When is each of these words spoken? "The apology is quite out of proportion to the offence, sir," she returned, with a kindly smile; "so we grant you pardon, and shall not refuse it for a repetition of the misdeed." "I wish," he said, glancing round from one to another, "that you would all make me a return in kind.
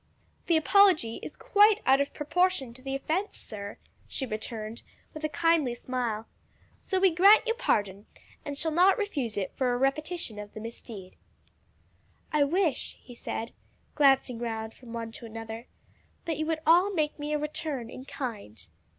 "The 0.47 0.57
apology 0.57 1.17
is 1.17 1.35
quite 1.35 1.79
out 1.85 2.01
of 2.01 2.11
proportion 2.11 2.73
to 2.73 2.81
the 2.81 2.95
offence, 2.95 3.37
sir," 3.37 3.77
she 4.07 4.25
returned, 4.25 4.81
with 5.13 5.23
a 5.23 5.29
kindly 5.29 5.75
smile; 5.75 6.25
"so 6.75 6.99
we 6.99 7.13
grant 7.13 7.45
you 7.45 7.53
pardon, 7.53 8.07
and 8.43 8.57
shall 8.57 8.71
not 8.71 8.97
refuse 8.97 9.37
it 9.37 9.55
for 9.55 9.71
a 9.71 9.77
repetition 9.77 10.39
of 10.39 10.55
the 10.55 10.59
misdeed." 10.59 11.17
"I 12.31 12.43
wish," 12.45 12.97
he 12.99 13.13
said, 13.13 13.51
glancing 13.93 14.39
round 14.39 14.73
from 14.73 14.91
one 14.91 15.11
to 15.11 15.27
another, 15.27 15.67
"that 16.25 16.37
you 16.39 16.47
would 16.47 16.61
all 16.65 16.91
make 16.91 17.19
me 17.19 17.31
a 17.33 17.37
return 17.37 17.91
in 17.91 18.05
kind. 18.05 18.65